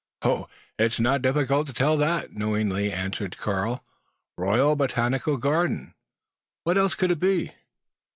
"It 0.23 0.39
is 0.79 0.99
not 0.99 1.21
difficult 1.21 1.67
to 1.67 1.73
tell 1.73 1.95
that," 1.97 2.33
knowingly 2.33 2.91
answered 2.91 3.37
Karl. 3.37 3.83
"Royal 4.35 4.75
Botanical 4.75 5.37
Garden! 5.37 5.93
What 6.63 6.75
else 6.75 6.95
could 6.95 7.11
it 7.11 7.19
be?" 7.19 7.51